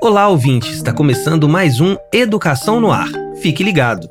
[0.00, 0.76] Olá, ouvintes!
[0.76, 3.08] Está começando mais um Educação no Ar.
[3.40, 4.08] Fique ligado!